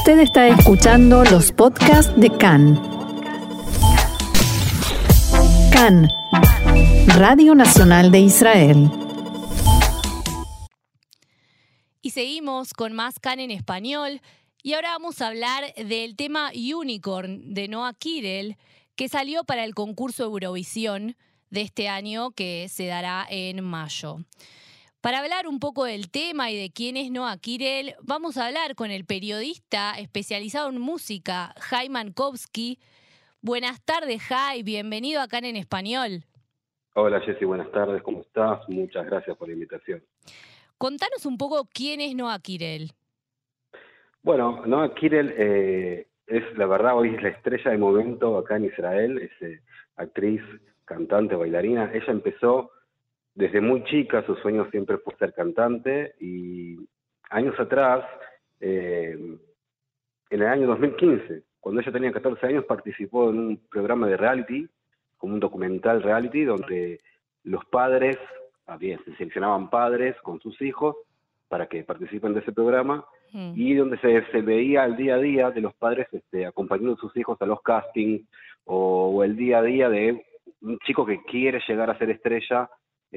[0.00, 2.80] Usted está escuchando los podcasts de CAN.
[5.70, 6.08] CAN,
[7.18, 8.90] Radio Nacional de Israel.
[12.00, 14.22] Y seguimos con más CAN en español.
[14.62, 18.56] Y ahora vamos a hablar del tema Unicorn de Noah Kirel,
[18.96, 21.14] que salió para el concurso Eurovisión
[21.50, 24.24] de este año que se dará en mayo.
[25.00, 28.74] Para hablar un poco del tema y de quién es Noah Kirel, vamos a hablar
[28.74, 32.78] con el periodista especializado en música, Jaime Mankowski.
[33.40, 36.24] Buenas tardes, Jai, bienvenido acá en Español.
[36.94, 38.60] Hola Jessy, buenas tardes, ¿cómo estás?
[38.68, 40.02] Muchas gracias por la invitación.
[40.76, 42.92] Contanos un poco quién es Noah Kirel.
[44.22, 48.66] Bueno, Noah Kirel eh, es, la verdad, hoy es la estrella de momento acá en
[48.66, 49.62] Israel, es eh,
[49.96, 50.42] actriz,
[50.84, 51.90] cantante, bailarina.
[51.94, 52.72] Ella empezó
[53.34, 56.76] desde muy chica, su sueño siempre fue ser cantante y
[57.30, 58.04] años atrás,
[58.60, 59.16] eh,
[60.30, 64.68] en el año 2015, cuando ella tenía 14 años, participó en un programa de reality,
[65.16, 67.00] como un documental reality, donde
[67.44, 68.16] los padres,
[68.66, 70.96] había, se seleccionaban padres con sus hijos
[71.48, 73.52] para que participen de ese programa mm.
[73.56, 76.96] y donde se, se, veía el día a día de los padres este, acompañando a
[76.96, 78.22] sus hijos a los castings
[78.64, 80.24] o el día a día de
[80.62, 82.70] un chico que quiere llegar a ser estrella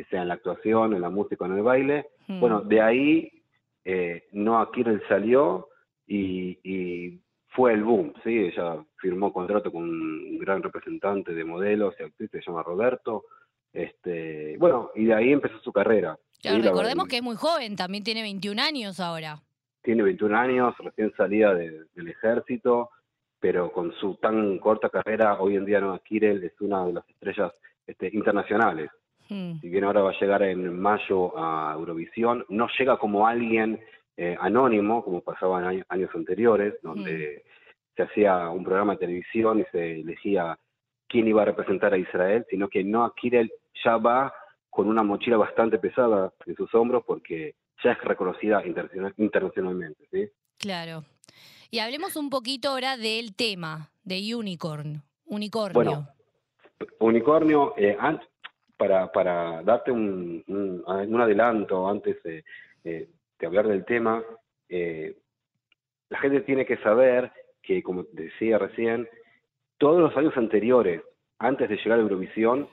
[0.10, 2.08] sea en la actuación, en la música, en el baile.
[2.28, 2.40] Hmm.
[2.40, 3.44] Bueno, de ahí
[3.86, 5.70] eh, Noah Kirel salió
[6.08, 7.20] y,
[7.56, 8.36] fue el boom, ¿sí?
[8.36, 13.26] Ella firmó contrato con un gran representante de modelos y actrices, se llama Roberto.
[13.72, 16.18] Este, bueno, y de ahí empezó su carrera.
[16.44, 19.40] recordemos que es muy joven, también tiene 21 años ahora.
[19.84, 22.90] Tiene 21 años, recién salida del ejército,
[23.40, 27.08] pero con su tan corta carrera, hoy en día Noah Kirel es una de las
[27.08, 27.54] estrellas
[27.86, 28.90] este, internacionales.
[29.30, 29.60] Hmm.
[29.62, 33.80] Si bien ahora va a llegar en mayo a Eurovisión, no llega como alguien
[34.18, 37.96] eh, anónimo, como pasaba en años anteriores, donde hmm.
[37.96, 40.58] se hacía un programa de televisión y se elegía
[41.08, 43.52] quién iba a representar a Israel, sino que Noah Kirel
[43.84, 44.34] ya va
[44.70, 50.08] con una mochila bastante pesada en sus hombros porque ya es reconocida internacionalmente.
[50.12, 50.28] ¿sí?
[50.58, 51.06] Claro.
[51.70, 55.74] Y hablemos un poquito ahora del tema de Unicorn, Unicornio.
[55.74, 56.08] Bueno,
[57.00, 57.98] Unicornio, eh,
[58.84, 62.44] para, para darte un, un, adelanto antes de,
[63.46, 64.22] hablar del tema,
[64.68, 65.16] eh,
[66.10, 69.08] la gente tiene que saber que, como decía recién,
[69.78, 71.02] todos los años anteriores,
[71.40, 72.68] antes de llegar a Eurovisión,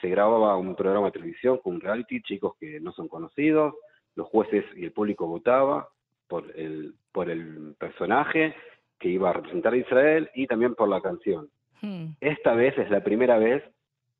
[0.00, 3.74] se grababa un programa de televisión con un reality, chicos que no son conocidos,
[4.16, 5.88] los jueces y el público votaba
[6.26, 8.54] por el, por el personaje
[8.98, 11.50] que iba a representar a Israel y también por la canción.
[11.82, 12.12] Hmm.
[12.20, 13.62] Esta vez es la primera vez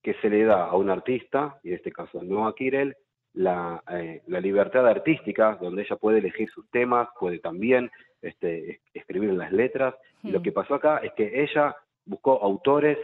[0.04, 2.94] que se le da a un artista, y en este caso no a Kirel,
[3.32, 9.32] la, eh, la, libertad artística, donde ella puede elegir sus temas, puede también este, escribir
[9.32, 9.94] las letras.
[10.22, 10.42] Y lo hmm.
[10.42, 12.98] que pasó acá es que ella buscó autores,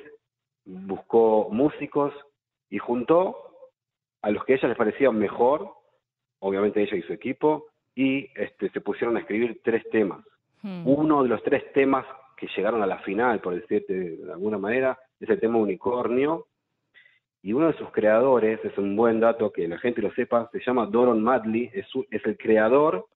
[0.67, 2.13] buscó músicos
[2.69, 3.35] y juntó
[4.21, 5.73] a los que a ella les parecían mejor,
[6.41, 10.23] obviamente ella y su equipo, y este, se pusieron a escribir tres temas.
[10.61, 10.87] Hmm.
[10.87, 12.05] Uno de los tres temas
[12.37, 16.47] que llegaron a la final, por decirte de alguna manera, es el tema Unicornio,
[17.43, 20.61] y uno de sus creadores, es un buen dato que la gente lo sepa, se
[20.61, 23.07] llama Doron Madley, es, es el creador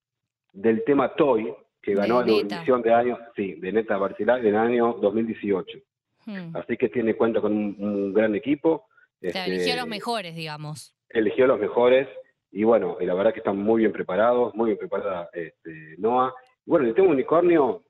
[0.52, 4.94] del tema Toy, que ganó la edición de años, sí, de Neta Barcelona del año
[4.94, 5.78] 2018.
[6.24, 6.56] Hmm.
[6.56, 8.86] Así que tiene cuenta con un, gran equipo.
[9.20, 10.96] Este, eligió a los mejores, digamos.
[11.10, 12.08] Eligió a los mejores,
[12.50, 16.32] y bueno, y la verdad que están muy bien preparados, muy bien preparada este, Noah.
[16.64, 17.82] Bueno, el tema unicornio,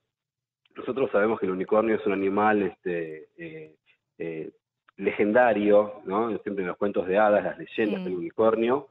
[0.77, 3.77] nosotros sabemos que el unicornio es un animal este, eh,
[4.19, 4.51] eh,
[4.97, 6.29] legendario, ¿no?
[6.39, 8.89] Siempre en los cuentos de hadas, las leyendas del unicornio,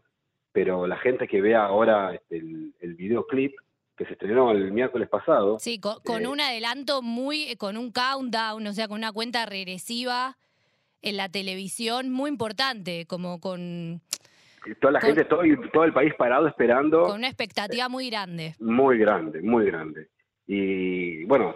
[0.51, 3.55] pero la gente que vea ahora este, el, videoclip
[3.95, 5.59] que se estrenó el miércoles pasado.
[5.59, 9.45] Sí, con, eh, un adelanto muy, eh, con un countdown, o sea, con una cuenta
[9.45, 10.37] regresiva
[11.01, 14.01] en la televisión muy importante, como con...
[14.79, 15.41] Toda la gente, todo,
[15.73, 17.03] todo el país parado esperando.
[17.03, 18.55] Con una expectativa muy grande.
[18.59, 20.07] Muy grande, muy grande.
[20.47, 21.55] Y bueno,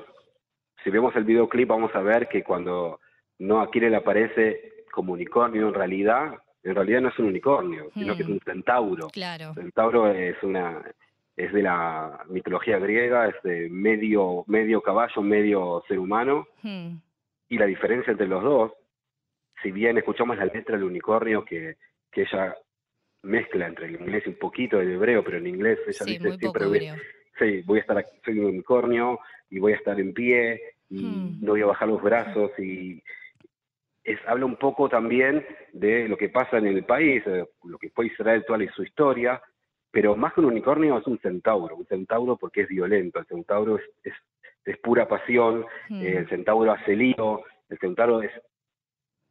[0.83, 2.99] si vemos el videoclip vamos a ver que cuando
[3.39, 8.15] no aquí le aparece como unicornio en realidad, en realidad no es un unicornio, sino
[8.15, 8.45] que es un hmm.
[8.45, 9.07] centauro.
[9.09, 9.53] Claro.
[9.53, 10.83] centauro es una
[11.35, 16.47] es de la mitología griega, es de medio medio caballo, medio ser humano.
[16.63, 16.95] Hmm.
[17.49, 18.71] Y la diferencia entre los dos,
[19.61, 21.77] si bien escuchamos la letra del unicornio que,
[22.11, 22.55] que ella
[23.21, 26.65] mezcla entre el inglés y un poquito del hebreo, pero en inglés ella dice siempre
[26.65, 26.91] voy,
[27.39, 29.19] sí, voy a estar aquí, soy un unicornio
[29.49, 31.39] y voy a estar en pie y hmm.
[31.41, 33.01] no voy a bajar los brazos y
[34.07, 37.23] es, habla un poco también de lo que pasa en el país,
[37.63, 39.41] lo que fue Israel, toda su historia,
[39.91, 43.77] pero más que un unicornio es un centauro, un centauro porque es violento, el centauro
[44.03, 44.13] es,
[44.63, 46.01] es pura pasión, Mm.
[46.01, 48.31] eh, el centauro hace lío, el centauro es,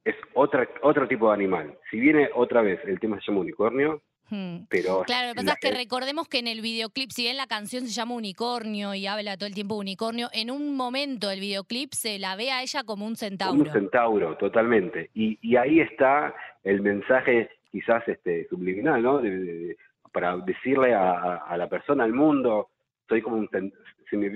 [0.04, 1.78] es otra, otro tipo de animal.
[1.90, 4.15] Si viene otra vez, el tema se llama unicornio, Hmm.
[4.68, 5.02] Pero...
[5.04, 7.84] Claro, lo que pasa es que recordemos que en el videoclip, si bien la canción
[7.84, 11.92] se llama Unicornio y habla todo el tiempo de unicornio, en un momento del videoclip
[11.92, 13.72] se la ve a ella como un Un centauro.
[13.72, 15.10] centauro, totalmente.
[15.14, 16.34] Y, y ahí está
[16.64, 19.18] el mensaje quizás este, subliminal, ¿no?
[19.18, 19.76] De-
[20.16, 22.70] para decirle a, la persona, al mundo,
[23.06, 23.50] soy como un
[24.08, 24.28] si me,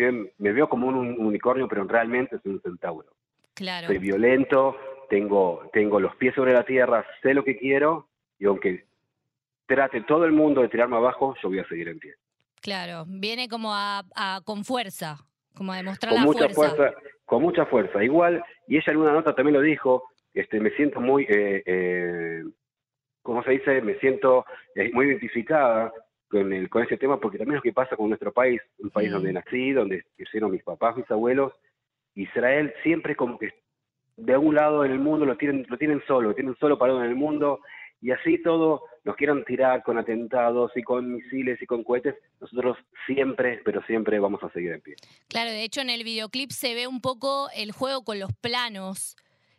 [0.53, 3.09] veo como un, unicornio, pero realmente soy un centauro.
[3.55, 3.87] Claro.
[3.87, 4.77] Soy violento,
[5.09, 8.09] tengo, tengo los pies sobre la tierra, sé lo que quiero,
[8.39, 8.85] y aunque
[9.75, 12.15] trate todo el mundo de tirarme abajo, yo voy a seguir en pie.
[12.61, 15.17] Claro, viene como a, a- con fuerza,
[15.55, 16.77] como a demostrar con la mucha fuerza.
[16.77, 16.99] fuerza.
[17.25, 18.03] con mucha fuerza.
[18.05, 22.43] Igual, y ella en una nota también lo dijo, este, me siento muy, eh, eh,
[23.23, 23.81] ¿cómo se dice?
[23.81, 24.45] Me siento
[24.75, 25.93] eh, muy identificada
[26.29, 28.91] con el, con ese tema, porque también es lo que pasa con nuestro país, un
[28.91, 31.53] país donde nací, donde crecieron mis papás, mis abuelos.
[32.15, 33.53] Israel siempre como que
[34.17, 37.03] de algún lado en el mundo lo tienen, lo tienen solo, lo tienen solo parado
[37.03, 37.61] en el mundo,
[38.03, 42.77] y así todo nos quieran tirar con atentados y con misiles y con cohetes, nosotros
[43.07, 44.97] siempre, pero siempre vamos a seguir en pie.
[45.29, 49.17] Claro, de hecho en el videoclip se ve un poco el juego con los planos,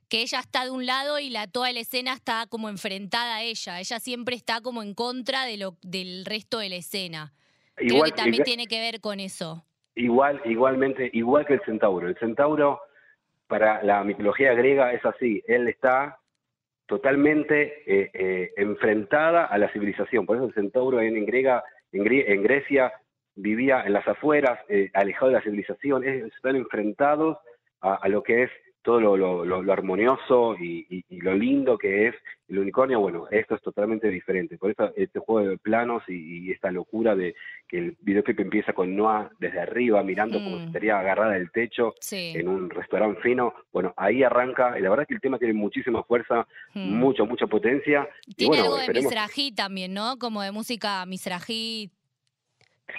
[0.10, 3.44] que ella está de un lado y la toda la escena está como enfrentada a
[3.44, 3.80] ella.
[3.80, 7.34] Ella siempre está como en contra de lo del resto de la escena.
[7.76, 9.64] Creo que también tiene que ver con eso.
[9.96, 12.08] Igual, igualmente, igual que el centauro.
[12.08, 12.80] El centauro,
[13.48, 15.42] para la mitología griega, es así.
[15.48, 16.21] Él está
[16.92, 20.26] totalmente eh, eh, enfrentada a la civilización.
[20.26, 21.26] Por eso el centauro en, en
[21.94, 22.04] en,
[22.44, 22.92] Grecia,
[23.34, 26.04] vivía en las afueras, eh, alejado de la civilización.
[26.04, 27.38] Es- están enfrentados
[27.80, 28.52] a, a lo que es
[28.84, 32.16] todo lo, lo- lo- lo armonioso y, y- y lo lindo que es
[32.50, 33.00] el unicornio.
[33.00, 34.58] Bueno, esto es totalmente diferente.
[34.58, 37.36] Por eso este juego de planos y, y esta locura de
[37.68, 40.60] que el videoclip empieza con Noah desde arriba, mirando como Mm.
[40.62, 42.34] si estaría agarrada del techo Sí.
[42.36, 43.54] en un restaurante fino.
[43.72, 46.94] Bueno, ahí arranca, y la verdad es que el tema tiene muchísima fuerza, Mm.
[46.98, 48.10] mucha, mucha potencia.
[48.36, 50.18] Tiene bueno, algo de esperemos- misrají también, ¿no?
[50.18, 51.90] Como de música misrají.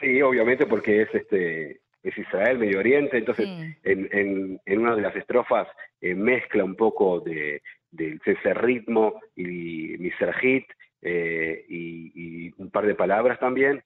[0.00, 3.46] Sí, obviamente porque es este es Israel, Medio Oriente, entonces
[3.82, 5.68] en, en, en una de las estrofas
[6.00, 10.66] eh, mezcla un poco de, de ese ritmo y misrajit
[11.02, 12.12] eh, y,
[12.46, 13.82] y un par de palabras también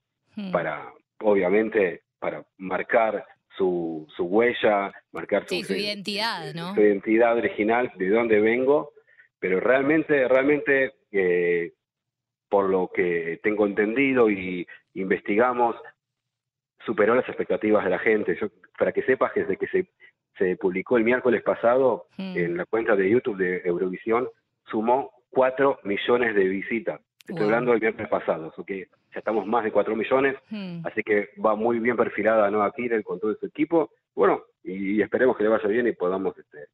[0.53, 3.25] para, obviamente, para marcar
[3.57, 6.75] su, su huella, marcar Sí, su eh, identidad, ¿no?
[6.75, 8.93] su identidad original, de dónde vengo,
[9.39, 11.73] pero realmente, realmente, eh,
[12.49, 15.77] por lo que tengo entendido y investigamos,
[16.87, 18.39] superó las expectativas de la gente.
[18.41, 18.47] Yo,
[18.79, 19.87] para que sepas que desde que se,
[20.39, 22.37] se publicó el miércoles pasado Mm.
[22.39, 24.29] en la cuenta de YouTube de Eurovisión,
[24.71, 27.01] sumó 4 millones de visitas.
[27.21, 27.45] Estoy Wow.
[27.47, 30.87] hablando del miércoles pasado, así que ya estamos más de 4 millones, Mm.
[30.87, 33.91] así que va muy bien perfilada Noah Kirel con todo su equipo.
[34.15, 36.69] Bueno, y, esperemos que le vaya bien y podamos este,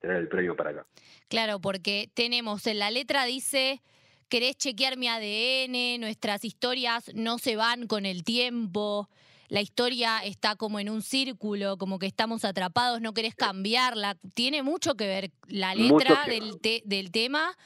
[0.00, 0.86] tener el premio para acá.
[1.28, 3.80] Claro, porque tenemos en la letra dice,
[4.28, 9.08] querés chequear mi ADN, nuestras historias no se van con el tiempo,
[9.48, 14.16] la historia está como en un círculo, como que estamos atrapados, no querés cambiarla.
[14.34, 17.56] Tiene mucho que ver la letra del, te- del tema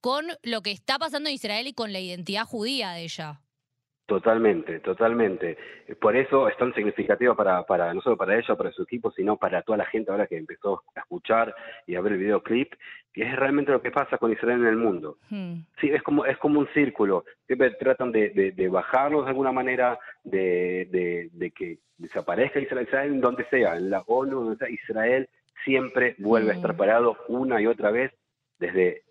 [0.00, 3.40] con lo que está pasando en Israel y con la identidad judía de ella.
[4.08, 5.58] Totalmente, totalmente.
[6.00, 9.36] Por eso es tan significativo para, para no solo para ella, para su equipo, sino
[9.36, 11.54] para toda la gente ahora que empezó a escuchar
[11.86, 12.72] y a ver el videoclip,
[13.12, 15.18] que es realmente lo que pasa con Israel en el mundo.
[15.28, 15.56] Hmm.
[15.78, 17.26] Sí, es como, es como un círculo.
[17.46, 22.86] Siempre tratan de, de, de bajarlos de alguna manera, de, de, de que desaparezca Israel,
[22.88, 25.28] Israel donde sea, en la ONU, donde sea, Israel
[25.66, 26.78] siempre vuelve a estar Mm.
[26.78, 28.10] parado una y otra vez
[28.58, 29.02] desde,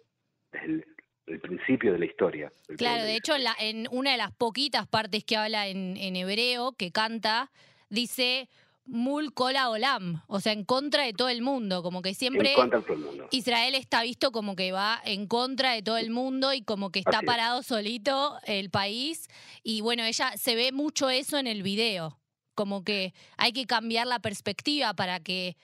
[0.51, 0.86] desde el,
[1.27, 2.51] el principio de la historia.
[2.77, 6.15] Claro, de hecho, en, la- en una de las poquitas partes que habla en, en
[6.15, 7.51] hebreo, que canta,
[7.89, 8.50] dice
[8.86, 13.27] Mul Kola Olam, o sea, en contra de todo el mundo, como que siempre mundo.
[13.31, 17.00] Israel está visto como que va en contra de todo el mundo y como que
[17.00, 17.25] está Así es.
[17.25, 19.27] parado solito el país.
[19.63, 22.17] Y bueno, ella se ve mucho eso en el video,
[22.55, 25.57] como que hay que cambiar la perspectiva para que,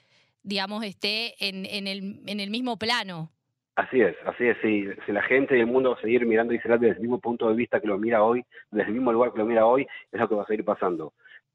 [0.43, 3.31] digamos, esté en, en el, en el mismo plano.
[3.75, 4.57] Así es, así es.
[4.61, 7.49] Si, si la gente del mundo va a seguir mirando Israel desde el mismo punto
[7.49, 10.19] de vista que lo mira hoy, desde el mismo lugar que lo mira hoy, es
[10.19, 11.13] lo que va a seguir pasando.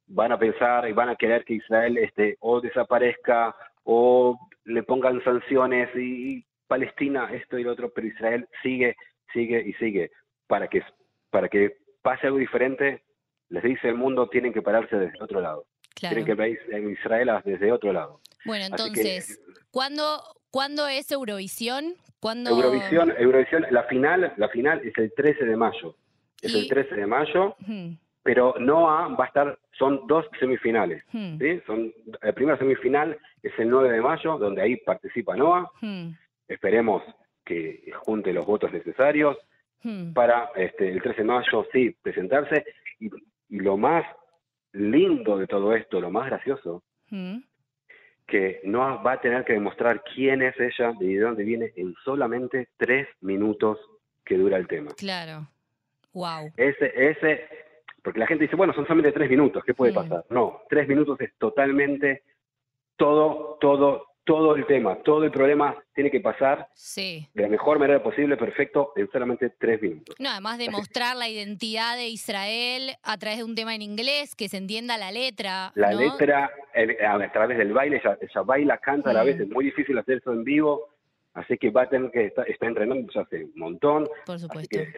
[0.08, 5.22] Van a pensar y van a querer que Israel este, o desaparezca o le pongan
[5.22, 8.94] sanciones y, Palestina esto y lo otro, pero Israel sigue,
[9.32, 10.10] sigue y sigue.
[10.46, 10.82] Para que,
[11.30, 13.02] para que pase algo diferente,
[13.48, 15.64] les dice el mundo, tienen que pararse desde el otro lado.
[15.94, 16.14] Claro.
[16.16, 18.20] Tienen que ver Israel desde otro lado.
[18.44, 20.20] Bueno, que- entonces, ¿cuándo,
[20.50, 21.94] ¿cuándo es Eurovisión?
[22.20, 22.50] ¿Cuándo...
[22.50, 25.94] Eurovisión, Eurovisión, la final, la final es el 13 de mayo.
[26.42, 27.56] Es Y- el 13 de mayo,
[28.22, 31.02] pero Noah va a estar, son dos semifinales.
[31.12, 31.38] Hmm.
[31.38, 31.60] ¿sí?
[31.66, 35.70] Son, la primera semifinal es el 9 de mayo, donde ahí participa Noah.
[35.80, 36.10] Hmm.
[36.48, 37.02] Esperemos
[37.44, 39.36] que junte los votos necesarios
[40.12, 42.64] para este, el 13 de mayo, sí, presentarse.
[43.00, 43.06] Y,
[43.48, 44.04] y lo más
[44.72, 46.82] lindo de todo esto, lo más gracioso.
[48.28, 51.94] Que Noah va a tener que demostrar quién es ella y de dónde viene en
[52.04, 53.78] solamente tres minutos
[54.24, 54.92] que dura el tema.
[54.96, 55.48] Claro.
[56.12, 56.52] Wow.
[56.56, 57.48] Ese, ese,
[58.02, 60.24] porque la gente dice, bueno, son solamente tres minutos, ¿qué puede pasar?
[60.28, 62.22] No, tres minutos es totalmente
[62.96, 67.26] todo, todo, todo el tema, todo el problema tiene que pasar Sí.
[67.32, 70.14] de la mejor manera posible, perfecto, en solamente tres minutos.
[70.18, 74.34] No, además de mostrar la identidad de Israel a través de un tema en inglés,
[74.36, 75.72] que se entienda la letra.
[75.76, 76.00] La ¿no?
[76.00, 79.64] letra, el- a través del baile, ella, ella baila, canta a la vez, es muy
[79.64, 80.88] difícil hacer eso en vivo,
[81.32, 84.42] así que va a tener que estar, está entrenando ya hace un montón, Por Así
[84.44, 84.68] supuesto.
[84.78, 84.92] que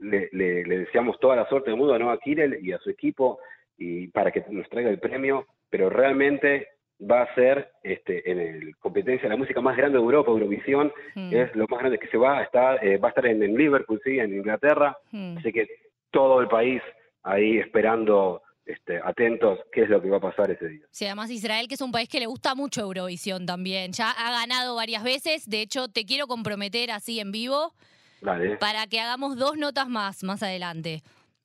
[0.00, 2.90] le, le- le deseamos toda la suerte del mundo a Noah Kirel y a su
[2.90, 3.38] equipo
[3.78, 6.66] y para que nos traiga el premio, pero realmente
[7.10, 11.34] va a ser este, en el competencia la música más grande de Europa, Eurovisión, Hmm.
[11.34, 13.56] es lo más grande que se va a estar, eh, va a estar en, en
[13.56, 15.36] Liverpool, sí, en Inglaterra, Hmm.
[15.38, 15.66] así que
[16.10, 16.80] todo el país
[17.24, 20.84] ahí esperando, este, atentos, qué es lo que va a pasar ese día.
[20.90, 23.92] Sí, además Israel, que es un país que le gusta mucho Eurovisión también.
[23.92, 25.48] Ya ha ganado varias veces.
[25.48, 27.72] De hecho, te quiero comprometer así en vivo
[28.20, 28.56] Dale.
[28.58, 31.02] para que hagamos dos notas más más adelante.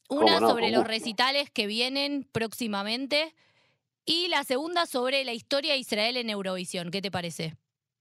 [0.10, 3.34] Una sobre los recitales que vienen próximamente
[4.08, 6.90] y la segunda sobre la historia de Israel en Eurovisión.
[6.90, 7.54] ¿Qué te parece?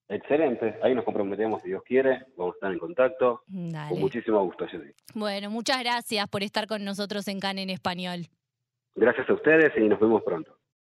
[0.09, 3.99] Excelente, ahí nos comprometemos si Dios quiere, vamos a estar en contacto, con Dale.
[3.99, 4.93] muchísimo gusto, Jessy.
[5.15, 8.29] Bueno, muchas gracias por estar con nosotros en CAN en español.
[8.95, 10.57] Gracias a ustedes y nos vemos pronto.